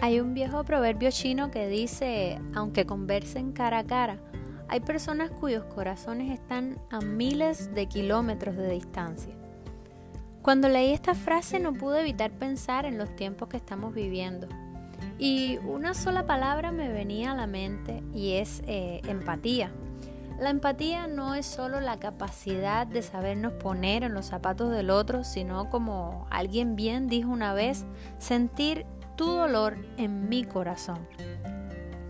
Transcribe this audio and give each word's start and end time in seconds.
Hay 0.00 0.20
un 0.20 0.32
viejo 0.32 0.62
proverbio 0.62 1.10
chino 1.10 1.50
que 1.50 1.66
dice, 1.66 2.38
aunque 2.54 2.86
conversen 2.86 3.50
cara 3.50 3.78
a 3.78 3.84
cara, 3.84 4.18
hay 4.68 4.78
personas 4.78 5.30
cuyos 5.30 5.64
corazones 5.64 6.32
están 6.32 6.78
a 6.90 7.00
miles 7.00 7.74
de 7.74 7.86
kilómetros 7.86 8.56
de 8.56 8.70
distancia. 8.70 9.34
Cuando 10.40 10.68
leí 10.68 10.92
esta 10.92 11.14
frase 11.14 11.58
no 11.58 11.72
pude 11.72 12.00
evitar 12.00 12.30
pensar 12.30 12.86
en 12.86 12.96
los 12.96 13.14
tiempos 13.16 13.48
que 13.48 13.56
estamos 13.56 13.92
viviendo. 13.92 14.46
Y 15.18 15.58
una 15.66 15.94
sola 15.94 16.26
palabra 16.26 16.70
me 16.70 16.92
venía 16.92 17.32
a 17.32 17.36
la 17.36 17.48
mente 17.48 18.04
y 18.14 18.34
es 18.34 18.62
eh, 18.68 19.00
empatía. 19.08 19.72
La 20.38 20.50
empatía 20.50 21.08
no 21.08 21.34
es 21.34 21.44
solo 21.44 21.80
la 21.80 21.98
capacidad 21.98 22.86
de 22.86 23.02
sabernos 23.02 23.54
poner 23.54 24.04
en 24.04 24.14
los 24.14 24.26
zapatos 24.26 24.70
del 24.70 24.90
otro, 24.90 25.24
sino 25.24 25.68
como 25.70 26.28
alguien 26.30 26.76
bien 26.76 27.08
dijo 27.08 27.30
una 27.30 27.52
vez, 27.52 27.84
sentir 28.18 28.86
tu 29.18 29.26
dolor 29.26 29.76
en 29.96 30.28
mi 30.28 30.44
corazón. 30.44 31.00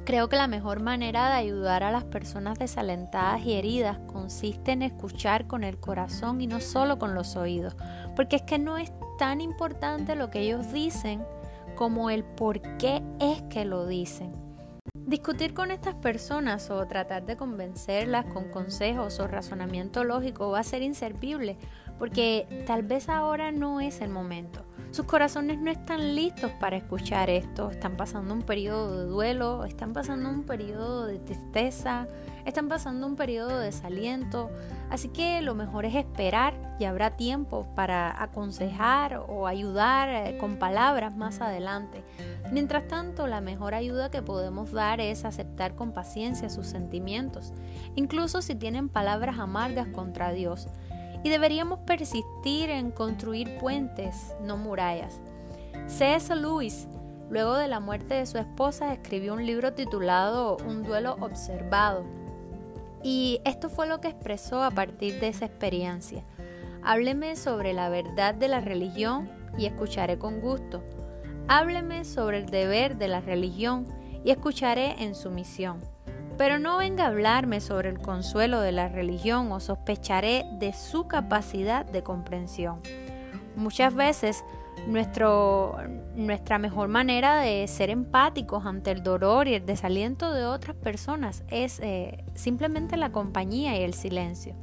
Creo 0.05 0.29
que 0.29 0.37
la 0.37 0.47
mejor 0.47 0.81
manera 0.81 1.29
de 1.29 1.37
ayudar 1.37 1.83
a 1.83 1.91
las 1.91 2.05
personas 2.05 2.59
desalentadas 2.59 3.41
y 3.45 3.55
heridas 3.55 3.99
consiste 4.07 4.73
en 4.73 4.83
escuchar 4.83 5.47
con 5.47 5.65
el 5.65 5.79
corazón 5.79 6.41
y 6.43 6.47
no 6.47 6.61
solo 6.61 6.99
con 6.99 7.15
los 7.15 7.35
oídos, 7.35 7.77
porque 8.15 8.37
es 8.37 8.43
que 8.43 8.59
no 8.59 8.77
es 8.77 8.93
tan 9.19 9.41
importante 9.41 10.17
lo 10.17 10.31
que 10.31 10.41
ellos 10.41 10.71
dicen 10.71 11.25
como 11.77 12.11
el 12.11 12.25
por 12.25 12.61
qué 12.77 13.03
es 13.21 13.41
que 13.43 13.65
lo 13.65 13.87
dicen. 13.87 14.33
Discutir 14.95 15.55
con 15.55 15.71
estas 15.71 15.95
personas 15.95 16.71
o 16.71 16.87
tratar 16.87 17.25
de 17.25 17.39
convencerlas 17.39 18.27
con 18.27 18.51
consejos 18.51 19.19
o 19.19 19.29
razonamiento 19.29 20.05
lógico 20.05 20.51
va 20.51 20.61
a 20.61 20.65
ser 20.65 20.83
inservible 20.83 21.57
porque 21.99 22.65
tal 22.67 22.83
vez 22.83 23.09
ahora 23.09 23.51
no 23.51 23.81
es 23.81 24.03
el 24.03 24.11
momento. 24.11 24.68
Sus 24.91 25.05
corazones 25.05 25.59
no 25.59 25.71
están 25.71 26.15
listos 26.15 26.51
para 26.53 26.77
escuchar 26.77 27.29
esto, 27.29 27.71
están 27.71 27.97
pasando 27.97 28.33
un 28.33 28.43
periodo 28.43 28.99
de 28.99 29.07
duelo, 29.07 29.65
están 29.65 29.93
pasando 29.93 30.31
un 30.31 30.45
periodo 30.45 31.07
de 31.07 31.19
tristeza, 31.19 32.09
están 32.47 32.69
pasando 32.69 33.07
un 33.07 33.15
periodo 33.15 33.59
de 33.59 33.67
desaliento, 33.67 34.51
así 34.89 35.11
que 35.11 35.43
lo 35.43 35.55
mejor 35.55 35.85
es 35.85 35.95
esperar 35.95 36.55
y 36.79 36.85
habrá 36.85 37.17
tiempo 37.17 37.67
para 37.75 38.23
aconsejar 38.23 39.23
o 39.29 39.47
ayudar 39.47 40.09
eh, 40.09 40.39
con 40.39 40.57
palabras 40.57 41.15
más 41.15 41.43
adelante. 41.43 42.03
Mientras 42.51 42.89
tanto, 42.89 43.27
la 43.27 43.43
mejor 43.43 43.75
ayuda 43.75 44.11
que 44.11 44.23
podemos 44.23 44.73
dar 44.73 45.03
es 45.03 45.27
aceptar 45.27 45.75
con 45.75 45.93
paciencia 45.93 46.49
sus 46.49 46.67
sentimientos, 46.67 47.53
incluso 47.95 48.41
si 48.41 48.55
tienen 48.55 48.89
palabras 48.89 49.39
amargas 49.39 49.89
contra 49.89 50.33
Dios 50.33 50.69
y 51.23 51.31
deberíamos 51.31 51.81
persistir 51.81 52.71
en 52.71 52.91
construir 52.91 53.59
puentes, 53.59 54.35
no 54.43 54.57
murallas. 54.57 55.21
C.S. 55.87 56.35
Lewis, 56.37 56.87
luego 57.31 57.55
de 57.57 57.69
la 57.69 57.81
muerte 57.81 58.15
de 58.15 58.27
su 58.27 58.39
esposa, 58.39 58.93
escribió 58.93 59.35
un 59.35 59.45
libro 59.45 59.73
titulado 59.73 60.57
Un 60.67 60.83
duelo 60.83 61.17
observado. 61.21 62.05
Y 63.03 63.41
esto 63.45 63.69
fue 63.69 63.87
lo 63.87 64.01
que 64.01 64.09
expresó 64.09 64.63
a 64.63 64.71
partir 64.71 65.21
de 65.21 65.29
esa 65.29 65.47
experiencia. 65.47 66.25
Hábleme 66.83 67.37
sobre 67.37 67.73
la 67.73 67.89
verdad 67.89 68.35
de 68.35 68.49
la 68.49 68.61
religión 68.61 69.31
y 69.57 69.67
escucharé 69.67 70.19
con 70.19 70.41
gusto. 70.41 70.83
Hábleme 71.49 72.05
sobre 72.05 72.39
el 72.39 72.47
deber 72.47 72.97
de 72.97 73.09
la 73.09 73.21
religión 73.21 73.87
y 74.25 74.31
escucharé 74.31 75.03
en 75.03 75.15
sumisión. 75.15 75.81
Pero 76.39 76.61
no 76.61 76.79
venga 76.79 77.05
a 77.05 77.09
hablarme 77.09 77.61
sobre 77.61 77.91
el 77.91 77.99
consuelo 77.99 78.61
de 78.61 78.73
la 78.73 78.89
religión 78.89 79.51
o 79.51 79.59
sospecharé 79.59 80.45
de 80.53 80.73
su 80.73 81.09
capacidad 81.09 81.85
de 81.85 82.03
comprensión. 82.05 82.81
Muchas 83.57 83.93
veces 83.93 84.45
nuestra 84.87 86.59
mejor 86.59 86.89
manera 86.89 87.41
de 87.41 87.67
ser 87.67 87.91
empáticos 87.91 88.65
ante 88.65 88.93
el 88.93 89.03
dolor 89.03 89.49
y 89.49 89.55
el 89.55 89.67
desaliento 89.67 90.33
de 90.33 90.47
otras 90.47 90.77
personas 90.77 91.43
es 91.49 91.81
eh, 91.81 92.25
simplemente 92.35 92.97
la 92.97 93.11
compañía 93.11 93.77
y 93.79 93.83
el 93.83 93.95
silencio. 93.95 94.55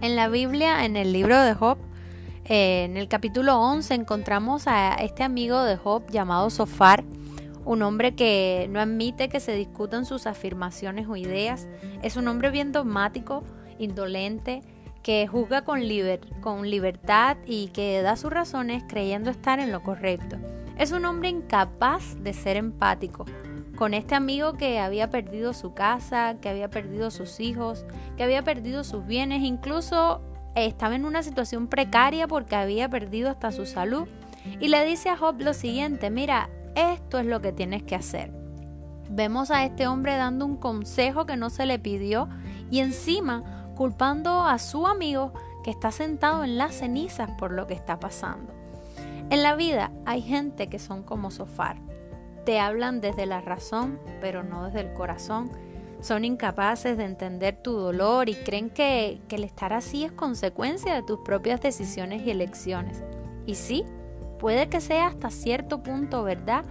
En 0.00 0.16
la 0.16 0.28
Biblia, 0.28 0.84
en 0.84 0.96
el 0.96 1.12
libro 1.12 1.40
de 1.40 1.54
Job, 1.54 1.78
eh, 2.44 2.84
en 2.84 2.96
el 2.96 3.08
capítulo 3.08 3.60
11 3.60 3.94
encontramos 3.94 4.66
a 4.66 4.94
este 4.94 5.22
amigo 5.22 5.62
de 5.62 5.76
Job 5.76 6.10
llamado 6.10 6.50
Sofar, 6.50 7.04
un 7.64 7.82
hombre 7.82 8.14
que 8.14 8.68
no 8.70 8.80
admite 8.80 9.28
que 9.28 9.40
se 9.40 9.54
discutan 9.54 10.04
sus 10.04 10.26
afirmaciones 10.26 11.08
o 11.08 11.16
ideas, 11.16 11.68
es 12.02 12.16
un 12.16 12.28
hombre 12.28 12.50
bien 12.50 12.72
dogmático, 12.72 13.44
indolente, 13.78 14.62
que 15.02 15.26
juzga 15.26 15.62
con, 15.62 15.80
con 16.40 16.68
libertad 16.68 17.36
y 17.46 17.68
que 17.68 18.02
da 18.02 18.16
sus 18.16 18.30
razones 18.30 18.84
creyendo 18.88 19.30
estar 19.30 19.60
en 19.60 19.72
lo 19.72 19.82
correcto. 19.82 20.36
Es 20.76 20.92
un 20.92 21.04
hombre 21.04 21.28
incapaz 21.28 22.22
de 22.22 22.32
ser 22.32 22.56
empático 22.56 23.24
con 23.78 23.94
este 23.94 24.16
amigo 24.16 24.54
que 24.54 24.80
había 24.80 25.08
perdido 25.08 25.54
su 25.54 25.72
casa, 25.72 26.36
que 26.42 26.48
había 26.48 26.68
perdido 26.68 27.12
sus 27.12 27.38
hijos, 27.38 27.86
que 28.16 28.24
había 28.24 28.42
perdido 28.42 28.82
sus 28.82 29.06
bienes, 29.06 29.42
incluso 29.44 30.20
estaba 30.56 30.96
en 30.96 31.04
una 31.04 31.22
situación 31.22 31.68
precaria 31.68 32.26
porque 32.26 32.56
había 32.56 32.88
perdido 32.88 33.30
hasta 33.30 33.52
su 33.52 33.66
salud. 33.66 34.08
Y 34.58 34.68
le 34.68 34.84
dice 34.84 35.10
a 35.10 35.16
Job 35.16 35.40
lo 35.40 35.54
siguiente, 35.54 36.10
mira, 36.10 36.50
esto 36.78 37.18
es 37.18 37.26
lo 37.26 37.40
que 37.40 37.52
tienes 37.52 37.82
que 37.82 37.94
hacer. 37.94 38.32
Vemos 39.10 39.50
a 39.50 39.64
este 39.64 39.86
hombre 39.86 40.16
dando 40.16 40.44
un 40.44 40.56
consejo 40.56 41.26
que 41.26 41.36
no 41.36 41.50
se 41.50 41.66
le 41.66 41.78
pidió 41.78 42.28
y 42.70 42.80
encima 42.80 43.72
culpando 43.74 44.42
a 44.42 44.58
su 44.58 44.86
amigo 44.86 45.32
que 45.64 45.70
está 45.70 45.90
sentado 45.92 46.44
en 46.44 46.58
las 46.58 46.74
cenizas 46.74 47.30
por 47.38 47.52
lo 47.52 47.66
que 47.66 47.74
está 47.74 47.98
pasando. 47.98 48.52
En 49.30 49.42
la 49.42 49.56
vida 49.56 49.92
hay 50.06 50.22
gente 50.22 50.68
que 50.68 50.78
son 50.78 51.02
como 51.02 51.30
Sofar. 51.30 51.76
Te 52.44 52.60
hablan 52.60 53.00
desde 53.00 53.26
la 53.26 53.40
razón, 53.40 53.98
pero 54.20 54.42
no 54.42 54.64
desde 54.64 54.80
el 54.80 54.92
corazón. 54.94 55.50
Son 56.00 56.24
incapaces 56.24 56.96
de 56.96 57.04
entender 57.04 57.60
tu 57.60 57.72
dolor 57.72 58.28
y 58.28 58.34
creen 58.34 58.70
que, 58.70 59.20
el 59.28 59.44
estar 59.44 59.72
así 59.72 60.04
es 60.04 60.12
consecuencia 60.12 60.94
de 60.94 61.02
tus 61.02 61.20
propias 61.20 61.60
decisiones 61.60 62.22
y 62.26 62.30
elecciones. 62.30 63.02
Y 63.44 63.56
sí, 63.56 63.84
Puede 64.38 64.68
que 64.68 64.80
sea 64.80 65.08
hasta 65.08 65.30
cierto 65.30 65.82
punto 65.82 66.22
verdad, 66.22 66.64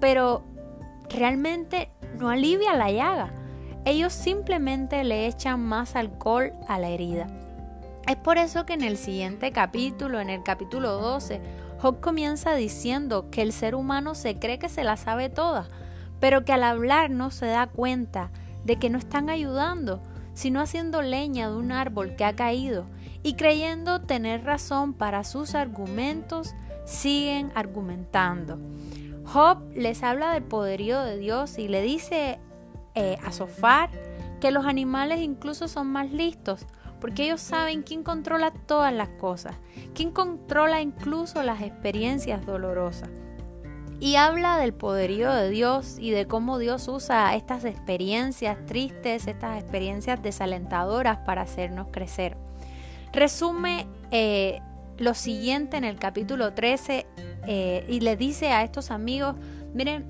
pero 0.00 0.44
realmente 1.08 1.90
no 2.18 2.30
alivia 2.30 2.74
la 2.74 2.90
llaga. 2.90 3.32
Ellos 3.84 4.12
simplemente 4.12 5.02
le 5.04 5.26
echan 5.26 5.60
más 5.60 5.96
alcohol 5.96 6.52
a 6.68 6.78
la 6.78 6.88
herida. 6.88 7.26
Es 8.06 8.16
por 8.16 8.38
eso 8.38 8.66
que 8.66 8.74
en 8.74 8.82
el 8.82 8.96
siguiente 8.96 9.52
capítulo, 9.52 10.20
en 10.20 10.30
el 10.30 10.42
capítulo 10.42 10.92
12, 10.98 11.40
Job 11.80 12.00
comienza 12.00 12.54
diciendo 12.54 13.30
que 13.30 13.42
el 13.42 13.52
ser 13.52 13.74
humano 13.74 14.14
se 14.14 14.38
cree 14.38 14.58
que 14.58 14.68
se 14.68 14.84
la 14.84 14.96
sabe 14.96 15.28
toda, 15.28 15.68
pero 16.18 16.44
que 16.44 16.52
al 16.52 16.64
hablar 16.64 17.10
no 17.10 17.30
se 17.30 17.46
da 17.46 17.66
cuenta 17.66 18.30
de 18.64 18.76
que 18.76 18.90
no 18.90 18.98
están 18.98 19.30
ayudando, 19.30 20.00
sino 20.34 20.60
haciendo 20.60 21.02
leña 21.02 21.50
de 21.50 21.56
un 21.56 21.72
árbol 21.72 22.16
que 22.16 22.24
ha 22.24 22.36
caído 22.36 22.84
y 23.22 23.34
creyendo 23.34 24.00
tener 24.00 24.44
razón 24.44 24.92
para 24.92 25.24
sus 25.24 25.54
argumentos 25.54 26.54
siguen 26.84 27.52
argumentando. 27.54 28.58
Job 29.24 29.58
les 29.74 30.02
habla 30.02 30.32
del 30.32 30.42
poderío 30.42 31.02
de 31.02 31.18
Dios 31.18 31.58
y 31.58 31.68
le 31.68 31.82
dice 31.82 32.38
eh, 32.94 33.16
a 33.24 33.32
Sofar 33.32 33.90
que 34.40 34.50
los 34.50 34.66
animales 34.66 35.20
incluso 35.20 35.68
son 35.68 35.86
más 35.86 36.10
listos 36.10 36.66
porque 37.00 37.24
ellos 37.24 37.40
saben 37.40 37.82
quién 37.82 38.02
controla 38.02 38.50
todas 38.50 38.92
las 38.92 39.08
cosas, 39.08 39.54
quién 39.94 40.12
controla 40.12 40.82
incluso 40.82 41.42
las 41.42 41.62
experiencias 41.62 42.44
dolorosas. 42.44 43.08
Y 44.00 44.16
habla 44.16 44.56
del 44.56 44.72
poderío 44.72 45.30
de 45.32 45.50
Dios 45.50 45.96
y 45.98 46.10
de 46.10 46.26
cómo 46.26 46.58
Dios 46.58 46.88
usa 46.88 47.34
estas 47.34 47.64
experiencias 47.64 48.64
tristes, 48.64 49.26
estas 49.26 49.60
experiencias 49.60 50.22
desalentadoras 50.22 51.18
para 51.18 51.42
hacernos 51.42 51.88
crecer. 51.90 52.36
Resume 53.12 53.86
eh, 54.10 54.60
lo 55.00 55.14
siguiente 55.14 55.78
en 55.78 55.84
el 55.84 55.96
capítulo 55.98 56.52
13 56.52 57.06
eh, 57.46 57.86
y 57.88 58.00
le 58.00 58.16
dice 58.16 58.48
a 58.52 58.62
estos 58.62 58.90
amigos, 58.90 59.34
miren, 59.72 60.04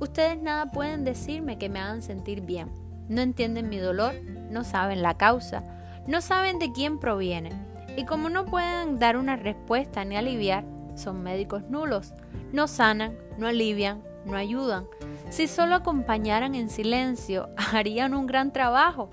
ustedes 0.00 0.40
nada 0.40 0.70
pueden 0.70 1.02
decirme 1.02 1.56
que 1.56 1.70
me 1.70 1.80
hagan 1.80 2.02
sentir 2.02 2.42
bien. 2.42 2.70
No 3.08 3.22
entienden 3.22 3.70
mi 3.70 3.78
dolor, 3.78 4.14
no 4.50 4.62
saben 4.62 5.00
la 5.00 5.16
causa, 5.16 5.64
no 6.06 6.20
saben 6.20 6.58
de 6.58 6.72
quién 6.72 6.98
proviene. 6.98 7.52
Y 7.96 8.04
como 8.04 8.28
no 8.28 8.44
pueden 8.44 8.98
dar 8.98 9.16
una 9.16 9.36
respuesta 9.36 10.04
ni 10.04 10.16
aliviar, 10.16 10.64
son 10.94 11.22
médicos 11.22 11.70
nulos. 11.70 12.12
No 12.52 12.68
sanan, 12.68 13.16
no 13.38 13.46
alivian, 13.46 14.02
no 14.26 14.36
ayudan. 14.36 14.86
Si 15.30 15.48
solo 15.48 15.74
acompañaran 15.74 16.54
en 16.54 16.68
silencio, 16.68 17.48
harían 17.72 18.12
un 18.12 18.26
gran 18.26 18.52
trabajo. 18.52 19.08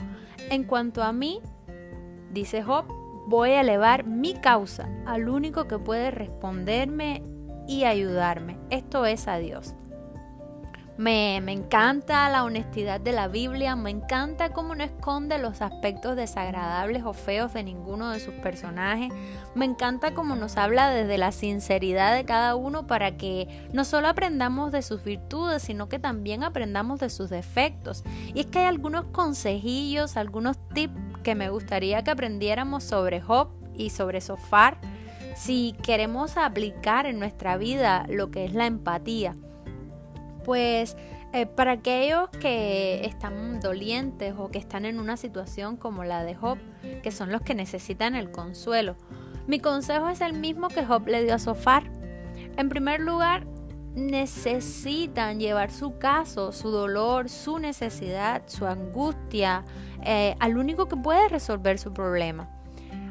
En 0.50 0.66
cuanto 0.66 1.04
a 1.04 1.13
mí, 1.13 1.39
dice 2.33 2.63
Job, 2.63 3.00
voy 3.27 3.51
a 3.51 3.62
elevar 3.62 4.06
mi 4.06 4.33
causa 4.33 4.89
al 5.06 5.29
único 5.29 5.68
que 5.68 5.79
puede 5.79 6.12
responderme 6.12 7.23
y 7.68 7.85
ayudarme. 7.85 8.57
Esto 8.69 9.06
es 9.06 9.27
a 9.27 9.38
Dios. 9.38 9.75
Me, 11.01 11.38
encanta 11.38 12.29
la 12.29 12.44
honestidad 12.44 13.00
de 13.00 13.12
la 13.12 13.27
Biblia, 13.27 13.75
me 13.75 13.89
encanta 13.89 14.53
cómo 14.53 14.75
no 14.75 14.83
esconde 14.83 15.39
los 15.39 15.63
aspectos 15.63 16.15
desagradables 16.15 17.03
o 17.03 17.13
feos 17.13 17.53
de 17.53 17.63
ninguno 17.63 18.12
de 18.12 18.19
sus 18.19 18.35
personajes, 18.35 19.12
me 19.56 19.65
encanta 19.65 20.13
cómo 20.13 20.35
nos 20.35 20.57
habla 20.57 20.91
desde 20.91 21.18
la 21.18 21.31
sinceridad 21.31 22.15
de 22.15 22.25
cada 22.25 22.56
uno 22.56 22.85
para 22.85 23.18
que 23.18 23.47
no 23.73 23.83
solo 23.83 24.09
aprendamos 24.09 24.71
de 24.71 24.83
sus 24.83 25.03
virtudes, 25.03 25.63
sino 25.63 25.89
que 25.89 25.97
también 25.97 26.44
aprendamos 26.44 27.00
de 27.00 27.09
sus 27.09 27.31
defectos. 27.31 28.03
Y 28.35 28.41
es 28.41 28.45
que 28.45 28.59
hay 28.59 28.65
algunos 28.65 29.06
consejillos, 29.06 30.18
algunos 30.18 30.57
tips 30.69 31.11
que 31.23 31.35
me 31.35 31.50
gustaría 31.50 32.03
que 32.03 32.12
aprendiéramos 32.12 32.83
sobre 32.83 33.21
Job 33.21 33.50
y 33.75 33.89
sobre 33.89 34.21
Sofar 34.21 34.77
si 35.35 35.75
queremos 35.83 36.38
aplicar 36.38 37.06
en 37.06 37.19
nuestra 37.19 37.57
vida 37.57 38.06
lo 38.09 38.31
que 38.31 38.45
es 38.45 38.53
la 38.53 38.65
empatía 38.65 39.35
pues 40.44 40.97
eh, 41.33 41.45
para 41.45 41.73
aquellos 41.73 42.29
que 42.29 43.06
están 43.06 43.62
dolientes 43.62 44.33
o 44.38 44.51
que 44.51 44.59
están 44.59 44.85
en 44.85 45.00
una 45.00 45.15
situación 45.15 45.77
como 45.77 46.03
la 46.03 46.23
de 46.23 46.35
Job, 46.35 46.57
que 47.03 47.12
son 47.12 47.31
los 47.31 47.41
que 47.41 47.56
necesitan 47.56 48.15
el 48.15 48.31
consuelo, 48.31 48.97
mi 49.47 49.59
consejo 49.59 50.09
es 50.09 50.21
el 50.21 50.33
mismo 50.33 50.68
que 50.68 50.85
Job 50.85 51.07
le 51.07 51.23
dio 51.23 51.35
a 51.35 51.39
Sofar. 51.39 51.83
En 52.57 52.69
primer 52.69 53.00
lugar, 53.00 53.45
necesitan 53.96 55.40
llevar 55.40 55.72
su 55.72 55.98
caso, 55.98 56.52
su 56.52 56.70
dolor, 56.70 57.30
su 57.30 57.60
necesidad, 57.60 58.44
su 58.48 58.66
angustia 58.66 59.66
eh, 60.04 60.36
al 60.40 60.58
único 60.58 60.88
que 60.88 60.98
puede 60.98 61.28
resolver 61.30 61.78
su 61.78 61.94
problema, 61.94 62.50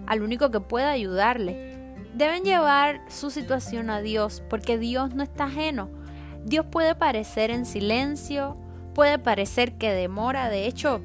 al 0.07 0.23
único 0.23 0.51
que 0.51 0.61
puede 0.61 0.87
ayudarle. 0.87 1.79
Deben 2.15 2.43
llevar 2.43 3.03
su 3.09 3.31
situación 3.31 3.91
a 3.91 4.01
Dios 4.01 4.43
porque 4.49 4.79
Dios 4.79 5.15
no 5.15 5.23
está 5.23 5.45
ajeno 5.45 6.01
Dios 6.45 6.67
puede 6.67 6.95
parecer 6.95 7.51
en 7.51 7.67
silencio, 7.67 8.57
puede 8.95 9.19
parecer 9.19 9.75
que 9.75 9.93
demora. 9.93 10.49
De 10.49 10.67
hecho, 10.67 11.03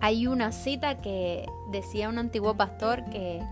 hay 0.00 0.26
una 0.26 0.52
cita 0.52 1.00
que 1.00 1.46
decía 1.70 2.08
un 2.08 2.18
antiguo 2.18 2.56
pastor 2.56 3.04
que 3.10 3.42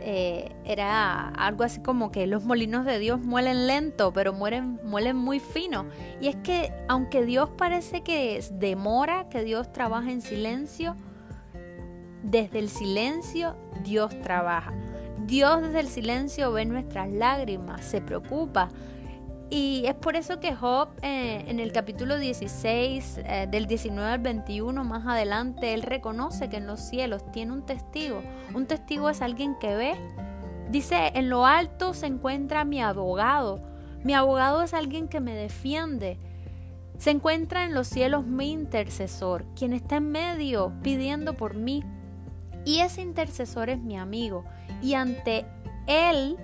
eh, 0.00 0.54
era 0.64 1.28
algo 1.28 1.64
así 1.64 1.80
como 1.80 2.10
que 2.10 2.26
los 2.26 2.44
molinos 2.44 2.84
de 2.84 2.98
Dios 2.98 3.20
muelen 3.20 3.66
lento, 3.66 4.12
pero 4.12 4.32
mueren, 4.32 4.78
muelen 4.84 5.16
muy 5.16 5.40
fino. 5.40 5.86
Y 6.20 6.28
es 6.28 6.36
que 6.36 6.72
aunque 6.88 7.24
Dios 7.24 7.50
parece 7.56 8.02
que 8.02 8.42
demora, 8.52 9.28
que 9.28 9.42
Dios 9.42 9.72
trabaja 9.72 10.10
en 10.10 10.20
silencio, 10.20 10.96
desde 12.22 12.58
el 12.58 12.68
silencio 12.68 13.56
Dios 13.82 14.18
trabaja. 14.22 14.72
Dios 15.26 15.62
desde 15.62 15.80
el 15.80 15.88
silencio 15.88 16.52
ve 16.52 16.64
nuestras 16.64 17.10
lágrimas, 17.10 17.84
se 17.84 18.00
preocupa, 18.00 18.68
y 19.50 19.84
es 19.86 19.94
por 19.94 20.16
eso 20.16 20.40
que 20.40 20.54
Job 20.54 20.88
eh, 21.02 21.44
en 21.46 21.60
el 21.60 21.72
capítulo 21.72 22.18
16, 22.18 23.18
eh, 23.18 23.46
del 23.50 23.66
19 23.66 24.10
al 24.10 24.18
21, 24.20 24.84
más 24.84 25.06
adelante, 25.06 25.74
él 25.74 25.82
reconoce 25.82 26.48
que 26.48 26.56
en 26.56 26.66
los 26.66 26.80
cielos 26.80 27.30
tiene 27.32 27.52
un 27.52 27.66
testigo. 27.66 28.22
Un 28.54 28.66
testigo 28.66 29.10
es 29.10 29.22
alguien 29.22 29.56
que 29.60 29.74
ve. 29.74 29.94
Dice, 30.70 31.12
en 31.14 31.28
lo 31.28 31.46
alto 31.46 31.94
se 31.94 32.06
encuentra 32.06 32.64
mi 32.64 32.82
abogado. 32.82 33.60
Mi 34.02 34.14
abogado 34.14 34.62
es 34.62 34.74
alguien 34.74 35.08
que 35.08 35.20
me 35.20 35.34
defiende. 35.34 36.18
Se 36.98 37.10
encuentra 37.10 37.64
en 37.64 37.74
los 37.74 37.86
cielos 37.86 38.24
mi 38.24 38.50
intercesor, 38.50 39.44
quien 39.54 39.72
está 39.72 39.96
en 39.96 40.10
medio 40.10 40.72
pidiendo 40.82 41.34
por 41.34 41.54
mí. 41.54 41.84
Y 42.64 42.80
ese 42.80 43.02
intercesor 43.02 43.68
es 43.68 43.78
mi 43.80 43.98
amigo. 43.98 44.44
Y 44.82 44.94
ante 44.94 45.44
él 45.86 46.36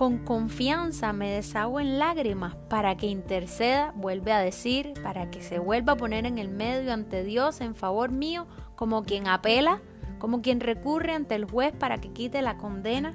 con 0.00 0.16
confianza 0.16 1.12
me 1.12 1.30
deshago 1.30 1.78
en 1.78 1.98
lágrimas 1.98 2.54
para 2.70 2.96
que 2.96 3.06
interceda, 3.06 3.92
vuelve 3.94 4.32
a 4.32 4.38
decir, 4.38 4.94
para 5.02 5.30
que 5.30 5.42
se 5.42 5.58
vuelva 5.58 5.92
a 5.92 5.96
poner 5.98 6.24
en 6.24 6.38
el 6.38 6.48
medio 6.48 6.94
ante 6.94 7.22
Dios 7.22 7.60
en 7.60 7.74
favor 7.74 8.10
mío, 8.10 8.46
como 8.76 9.02
quien 9.02 9.28
apela, 9.28 9.82
como 10.18 10.40
quien 10.40 10.60
recurre 10.60 11.12
ante 11.12 11.34
el 11.34 11.44
juez 11.44 11.74
para 11.78 11.98
que 11.98 12.14
quite 12.14 12.40
la 12.40 12.56
condena 12.56 13.14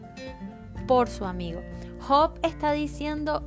por 0.85 1.09
su 1.09 1.25
amigo. 1.25 1.59
Job 2.01 2.37
está 2.43 2.71
diciendo, 2.73 3.41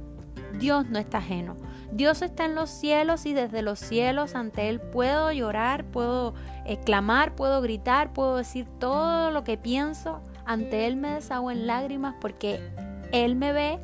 Dios 0.58 0.90
no 0.90 0.98
está 0.98 1.18
ajeno. 1.18 1.56
Dios 1.92 2.22
está 2.22 2.44
en 2.44 2.56
los 2.56 2.70
cielos 2.70 3.24
y 3.24 3.34
desde 3.34 3.62
los 3.62 3.78
cielos 3.78 4.34
ante 4.34 4.68
Él 4.68 4.80
puedo 4.80 5.30
llorar, 5.30 5.84
puedo 5.84 6.34
exclamar, 6.66 7.36
puedo 7.36 7.62
gritar, 7.62 8.12
puedo 8.12 8.36
decir 8.38 8.66
todo 8.80 9.30
lo 9.30 9.44
que 9.44 9.56
pienso. 9.56 10.22
Ante 10.44 10.88
Él 10.88 10.96
me 10.96 11.10
deshago 11.10 11.52
en 11.52 11.68
lágrimas 11.68 12.16
porque 12.20 12.87
él 13.12 13.36
me 13.36 13.52
ve, 13.52 13.78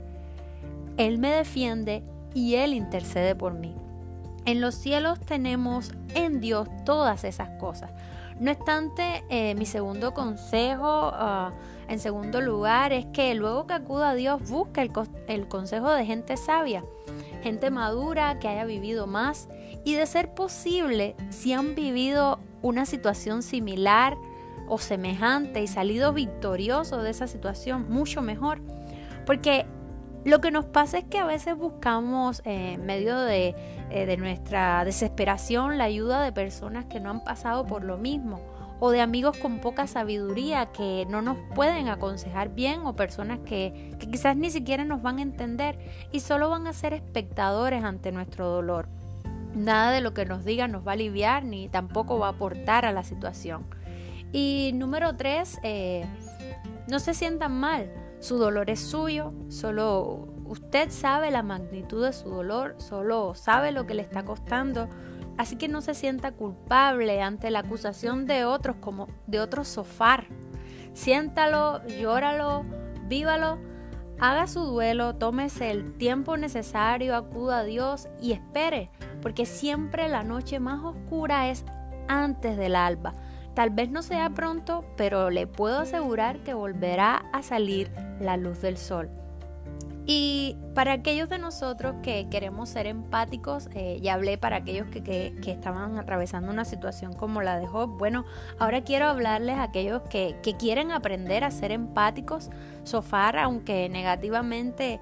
Él 0.96 1.18
me 1.18 1.30
defiende 1.30 2.02
y 2.34 2.56
Él 2.56 2.74
intercede 2.74 3.34
por 3.34 3.54
mí. 3.54 3.74
En 4.44 4.60
los 4.60 4.74
cielos 4.74 5.18
tenemos 5.20 5.92
en 6.14 6.40
Dios 6.40 6.68
todas 6.84 7.24
esas 7.24 7.48
cosas. 7.58 7.90
No 8.38 8.50
obstante, 8.50 9.24
eh, 9.30 9.54
mi 9.54 9.64
segundo 9.64 10.12
consejo, 10.12 11.10
ah, 11.14 11.52
en 11.88 11.98
segundo 11.98 12.40
lugar, 12.40 12.92
es 12.92 13.06
que 13.06 13.34
luego 13.34 13.66
que 13.66 13.74
acuda 13.74 14.10
a 14.10 14.14
Dios, 14.14 14.48
busque 14.48 14.82
el, 14.82 14.90
el 15.28 15.48
consejo 15.48 15.90
de 15.90 16.04
gente 16.04 16.36
sabia, 16.36 16.84
gente 17.42 17.70
madura 17.70 18.38
que 18.40 18.48
haya 18.48 18.64
vivido 18.64 19.06
más 19.06 19.48
y 19.84 19.94
de 19.94 20.06
ser 20.06 20.34
posible, 20.34 21.14
si 21.30 21.52
han 21.52 21.74
vivido 21.74 22.40
una 22.60 22.86
situación 22.86 23.42
similar 23.42 24.16
o 24.66 24.78
semejante 24.78 25.62
y 25.62 25.66
salido 25.66 26.12
victorioso 26.12 27.02
de 27.02 27.10
esa 27.10 27.28
situación, 27.28 27.86
mucho 27.88 28.20
mejor 28.20 28.60
porque 29.26 29.66
lo 30.24 30.40
que 30.40 30.50
nos 30.50 30.64
pasa 30.64 30.98
es 30.98 31.04
que 31.04 31.18
a 31.18 31.26
veces 31.26 31.56
buscamos 31.56 32.40
eh, 32.46 32.72
en 32.74 32.86
medio 32.86 33.18
de, 33.18 33.54
eh, 33.90 34.06
de, 34.06 34.16
nuestra 34.16 34.82
desesperación 34.84 35.76
la 35.76 35.84
ayuda 35.84 36.22
de 36.22 36.32
personas 36.32 36.86
que 36.86 36.98
no 36.98 37.10
han 37.10 37.22
pasado 37.22 37.66
por 37.66 37.84
lo 37.84 37.98
mismo 37.98 38.40
o 38.80 38.90
de 38.90 39.02
amigos 39.02 39.36
con 39.36 39.58
poca 39.58 39.86
sabiduría 39.86 40.72
que 40.72 41.06
no 41.10 41.20
nos 41.20 41.36
pueden 41.54 41.88
aconsejar 41.88 42.54
bien 42.54 42.86
o 42.86 42.96
personas 42.96 43.38
que, 43.40 43.94
que 43.98 44.10
quizás 44.10 44.34
ni 44.36 44.50
siquiera 44.50 44.84
nos 44.84 45.02
van 45.02 45.18
a 45.18 45.22
entender 45.22 45.78
y 46.10 46.20
solo 46.20 46.48
van 46.48 46.66
a 46.66 46.72
ser 46.72 46.94
espectadores 46.94 47.84
ante 47.84 48.10
nuestro 48.10 48.48
dolor. 48.48 48.88
Nada 49.54 49.92
de 49.92 50.00
lo 50.00 50.14
que 50.14 50.24
nos 50.24 50.44
digan 50.44 50.72
nos 50.72 50.86
va 50.86 50.92
a 50.92 50.94
aliviar 50.94 51.44
ni 51.44 51.68
tampoco 51.68 52.18
va 52.18 52.28
a 52.28 52.30
aportar 52.30 52.86
a 52.86 52.92
la 52.92 53.04
situación. 53.04 53.66
Y 54.32 54.72
número 54.74 55.16
tres, 55.16 55.60
eh, 55.62 56.04
no 56.88 56.98
se 56.98 57.14
sientan 57.14 57.52
mal 57.52 58.03
su 58.24 58.38
dolor 58.38 58.70
es 58.70 58.80
suyo, 58.80 59.34
solo 59.50 60.28
usted 60.46 60.88
sabe 60.88 61.30
la 61.30 61.42
magnitud 61.42 62.02
de 62.06 62.14
su 62.14 62.30
dolor, 62.30 62.74
solo 62.78 63.34
sabe 63.34 63.70
lo 63.70 63.86
que 63.86 63.92
le 63.92 64.00
está 64.00 64.24
costando, 64.24 64.88
así 65.36 65.56
que 65.56 65.68
no 65.68 65.82
se 65.82 65.92
sienta 65.92 66.32
culpable 66.32 67.20
ante 67.20 67.50
la 67.50 67.58
acusación 67.58 68.24
de 68.24 68.46
otros 68.46 68.76
como 68.80 69.08
de 69.26 69.40
otro 69.40 69.62
sofar. 69.62 70.26
Siéntalo, 70.94 71.86
llóralo, 71.86 72.62
vívalo, 73.08 73.58
haga 74.18 74.46
su 74.46 74.60
duelo, 74.60 75.16
tómese 75.16 75.70
el 75.70 75.92
tiempo 75.98 76.38
necesario, 76.38 77.16
acuda 77.16 77.58
a 77.58 77.64
Dios 77.64 78.08
y 78.22 78.32
espere, 78.32 78.90
porque 79.20 79.44
siempre 79.44 80.08
la 80.08 80.24
noche 80.24 80.60
más 80.60 80.82
oscura 80.82 81.50
es 81.50 81.66
antes 82.08 82.56
del 82.56 82.74
alba. 82.74 83.14
Tal 83.54 83.70
vez 83.70 83.88
no 83.88 84.02
sea 84.02 84.30
pronto, 84.30 84.84
pero 84.96 85.30
le 85.30 85.46
puedo 85.46 85.78
asegurar 85.78 86.42
que 86.42 86.54
volverá 86.54 87.24
a 87.32 87.42
salir 87.42 87.92
la 88.20 88.36
luz 88.36 88.60
del 88.60 88.76
sol. 88.76 89.10
Y 90.06 90.58
para 90.74 90.92
aquellos 90.92 91.30
de 91.30 91.38
nosotros 91.38 91.94
que 92.02 92.28
queremos 92.30 92.68
ser 92.68 92.86
empáticos, 92.86 93.70
eh, 93.74 93.98
ya 94.02 94.14
hablé 94.14 94.36
para 94.36 94.56
aquellos 94.56 94.86
que, 94.88 95.34
estaban 95.46 95.98
atravesando 95.98 96.52
una 96.52 96.66
situación 96.66 97.14
como 97.14 97.40
la 97.40 97.58
de 97.58 97.66
Job, 97.66 97.96
bueno, 97.96 98.26
ahora 98.58 98.82
quiero 98.84 99.06
hablarles 99.06 99.56
a 99.56 99.62
aquellos 99.62 100.02
que, 100.02 100.36
que 100.42 100.56
quieren 100.58 100.90
aprender 100.90 101.42
a 101.42 101.50
ser 101.50 101.72
empáticos. 101.72 102.50
Sofar, 102.82 103.38
aunque 103.38 103.88
negativamente, 103.88 105.00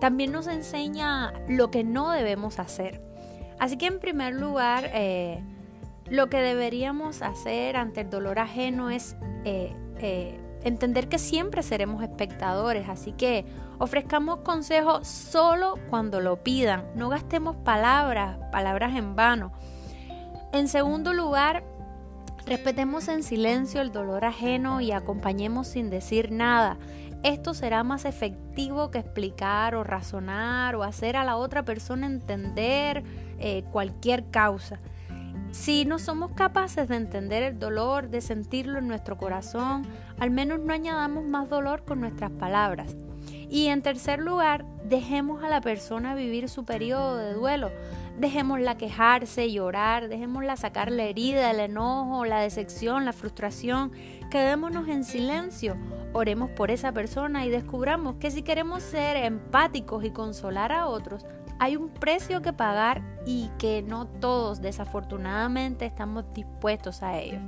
también 0.00 0.32
nos 0.32 0.46
enseña 0.48 1.32
lo 1.48 1.70
que 1.70 1.82
no 1.82 2.10
debemos 2.10 2.58
hacer. 2.58 3.00
Así 3.58 3.78
que 3.78 3.86
en 3.86 4.00
primer 4.00 4.34
lugar, 4.34 4.90
eh, 4.92 5.42
lo 6.10 6.28
que 6.28 6.38
deberíamos 6.38 7.22
hacer 7.22 7.76
ante 7.76 8.02
el 8.02 8.10
dolor 8.10 8.38
ajeno 8.38 8.90
es 8.90 9.16
eh, 9.44 10.40
entender 10.64 11.08
que 11.08 11.18
siempre 11.18 11.62
seremos 11.62 12.02
espectadores, 12.02 12.88
así 12.88 13.12
que 13.12 13.44
ofrezcamos 13.78 14.40
consejos 14.40 15.06
solo 15.06 15.74
cuando 15.88 16.20
lo 16.20 16.42
pidan, 16.42 16.84
no 16.94 17.08
gastemos 17.08 17.56
palabras, 17.56 18.38
palabras 18.52 18.96
en 18.96 19.16
vano. 19.16 19.52
En 20.52 20.68
segundo 20.68 21.12
lugar, 21.12 21.62
respetemos 22.46 23.08
en 23.08 23.22
silencio 23.22 23.80
el 23.80 23.92
dolor 23.92 24.24
ajeno 24.24 24.80
y 24.80 24.92
acompañemos 24.92 25.68
sin 25.68 25.90
decir 25.90 26.32
nada. 26.32 26.76
Esto 27.22 27.52
será 27.52 27.84
más 27.84 28.04
efectivo 28.04 28.90
que 28.90 28.98
explicar 28.98 29.74
o 29.74 29.84
razonar 29.84 30.74
o 30.74 30.82
hacer 30.82 31.16
a 31.16 31.24
la 31.24 31.36
otra 31.36 31.64
persona 31.64 32.06
entender 32.06 33.02
eh, 33.38 33.62
cualquier 33.70 34.30
causa. 34.30 34.80
Si 35.52 35.84
no 35.84 35.98
somos 35.98 36.32
capaces 36.32 36.88
de 36.88 36.96
entender 36.96 37.42
el 37.42 37.58
dolor, 37.58 38.08
de 38.08 38.20
sentirlo 38.20 38.78
en 38.78 38.86
nuestro 38.86 39.18
corazón, 39.18 39.84
al 40.18 40.30
menos 40.30 40.60
no 40.60 40.72
añadamos 40.72 41.24
más 41.24 41.50
dolor 41.50 41.84
con 41.84 42.00
nuestras 42.00 42.30
palabras. 42.30 42.96
Y 43.50 43.66
en 43.66 43.82
tercer 43.82 44.20
lugar, 44.20 44.64
dejemos 44.84 45.42
a 45.42 45.48
la 45.48 45.60
persona 45.60 46.14
vivir 46.14 46.48
su 46.48 46.64
periodo 46.64 47.16
de 47.16 47.32
duelo. 47.32 47.72
Dejémosla 48.18 48.76
quejarse, 48.76 49.50
llorar, 49.50 50.08
dejémosla 50.08 50.56
sacar 50.56 50.92
la 50.92 51.02
herida, 51.04 51.50
el 51.50 51.58
enojo, 51.58 52.24
la 52.24 52.40
decepción, 52.40 53.04
la 53.04 53.12
frustración. 53.12 53.90
Quedémonos 54.30 54.86
en 54.88 55.02
silencio, 55.02 55.76
oremos 56.12 56.50
por 56.50 56.70
esa 56.70 56.92
persona 56.92 57.44
y 57.44 57.50
descubramos 57.50 58.16
que 58.16 58.30
si 58.30 58.42
queremos 58.42 58.84
ser 58.84 59.16
empáticos 59.16 60.04
y 60.04 60.10
consolar 60.10 60.70
a 60.70 60.86
otros, 60.86 61.24
hay 61.60 61.76
un 61.76 61.90
precio 61.90 62.42
que 62.42 62.52
pagar 62.52 63.02
y 63.24 63.50
que 63.58 63.82
no 63.82 64.06
todos 64.06 64.60
desafortunadamente 64.60 65.86
estamos 65.86 66.24
dispuestos 66.34 67.04
a 67.04 67.18
ello. 67.18 67.38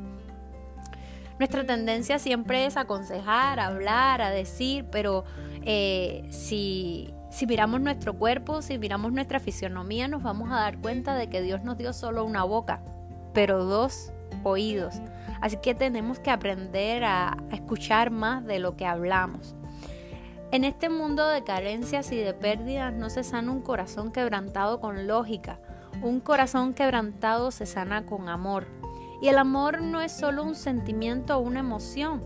Nuestra 1.41 1.67
tendencia 1.67 2.21
siempre 2.21 2.67
es 2.67 2.77
aconsejar, 2.77 3.59
hablar, 3.59 4.23
a 4.23 4.31
decir, 4.31 4.87
pero 4.93 5.25
eh, 5.65 6.29
si 6.31 7.13
si 7.33 7.47
miramos 7.47 7.81
nuestro 7.81 8.13
cuerpo, 8.13 8.61
si 8.61 8.77
miramos 8.77 9.11
nuestra 9.11 9.41
fisionomía, 9.41 10.07
nos 10.07 10.23
vamos 10.23 10.53
a 10.53 10.57
dar 10.57 10.77
cuenta 10.79 11.15
de 11.15 11.31
que 11.31 11.41
Dios 11.41 11.65
nos 11.65 11.79
dio 11.79 11.95
solo 11.95 12.27
una 12.27 12.45
boca, 12.45 12.83
pero 13.33 13.65
dos 13.65 14.13
oídos. 14.43 14.97
Así 15.41 15.57
que 15.57 15.75
tenemos 15.75 16.19
que 16.19 16.31
aprender 16.31 17.05
a, 17.05 17.39
escuchar 17.51 18.11
más 18.11 18.45
de 18.45 18.59
lo 18.59 18.77
que 18.77 18.85
hablamos. 18.85 19.55
En 20.53 20.65
este 20.65 20.91
mundo 20.91 21.27
de 21.29 21.45
carencias 21.45 22.13
y 22.13 22.17
de 22.17 22.35
pérdidas 22.35 22.93
no 22.93 23.09
se 23.09 23.25
sana 23.25 23.51
un 23.51 23.63
corazón 23.63 24.13
quebrantado 24.13 24.81
con 24.81 25.07
lógica. 25.07 25.59
Un 26.03 26.21
corazón 26.21 26.75
quebrantado 26.75 27.51
se 27.51 27.65
sana 27.65 28.05
con 28.05 28.29
amor. 28.29 28.67
Y 29.23 29.29
el 29.29 29.39
amor 29.39 29.81
no 29.81 30.03
es 30.03 30.13
solo 30.13 30.45
un 30.45 30.55
sentimiento 30.55 31.39
o 31.39 31.41
una 31.41 31.61
emoción, 31.61 32.23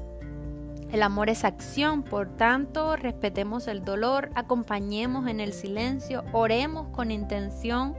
el 0.92 1.02
amor 1.02 1.30
es 1.30 1.44
acción, 1.44 2.04
por 2.04 2.36
tanto, 2.36 2.94
respetemos 2.94 3.66
el 3.66 3.84
dolor, 3.84 4.30
acompañemos 4.36 5.26
en 5.26 5.40
el 5.40 5.52
silencio, 5.52 6.24
oremos 6.32 6.86
con 6.88 7.10
intención, 7.10 7.96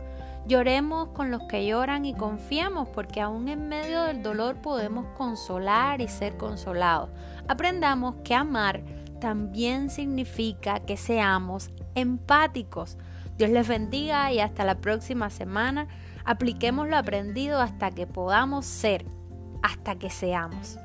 lloremos 0.47 1.09
con 1.09 1.29
los 1.29 1.43
que 1.43 1.65
lloran 1.65 2.05
y 2.05 2.13
confiemos 2.13 2.87
porque 2.87 3.19
aún 3.19 3.49
en 3.49 3.67
medio 3.67 4.03
del 4.03 4.23
dolor 4.23 4.55
podemos 4.61 5.05
consolar 5.17 5.99
y 5.99 6.07
ser 6.07 6.37
consolados. 6.37 7.09
Aprendamos 7.49 8.15
que 8.23 8.33
amar 8.33 8.81
también 9.19 9.89
significa 9.89 10.79
que 10.79 10.97
seamos 10.97 11.69
empáticos. 11.95 12.97
Dios 13.37 13.49
les 13.49 13.67
bendiga 13.67 14.31
y 14.31 14.39
hasta 14.39 14.63
la 14.63 14.79
próxima 14.79 15.29
semana. 15.29 15.87
Apliquemos 16.25 16.87
lo 16.87 16.97
aprendido 16.97 17.61
hasta 17.61 17.91
que 17.91 18.07
podamos 18.07 18.65
ser, 18.65 19.05
hasta 19.61 19.95
que 19.95 20.09
seamos. 20.09 20.77